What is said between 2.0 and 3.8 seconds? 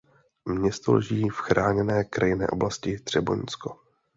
krajinné oblasti Třeboňsko.